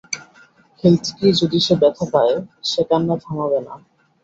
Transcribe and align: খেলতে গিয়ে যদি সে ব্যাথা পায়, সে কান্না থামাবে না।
খেলতে 0.79 1.09
গিয়ে 1.17 1.33
যদি 1.41 1.57
সে 1.59 1.73
ব্যাথা 1.81 2.05
পায়, 2.13 2.35
সে 2.69 2.81
কান্না 2.89 3.15
থামাবে 3.23 3.59
না। 3.67 3.73